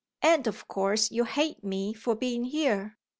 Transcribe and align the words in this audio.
"And 0.23 0.47
of 0.47 0.67
course 0.67 1.11
you 1.11 1.25
hate 1.25 1.63
me 1.63 1.93
for 1.93 2.15
being 2.15 2.43
here." 2.45 2.97